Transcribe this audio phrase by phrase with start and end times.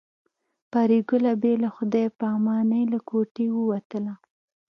[0.71, 4.13] پري ګله بې له خدای په امانۍ له کوټې ووتله